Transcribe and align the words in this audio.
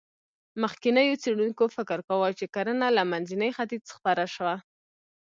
مخکېنو 0.61 1.19
څېړونکو 1.23 1.63
فکر 1.75 1.99
کاوه، 2.07 2.29
چې 2.39 2.45
کرنه 2.55 2.87
له 2.97 3.03
منځني 3.11 3.49
ختیځ 3.57 3.85
خپره 3.97 4.23
شوه. 4.35 4.55